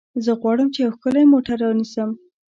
زه 0.25 0.31
غواړم 0.41 0.67
چې 0.73 0.79
یو 0.83 0.91
ښکلی 0.95 1.23
موټر 1.33 1.57
رانیسم. 1.63 2.09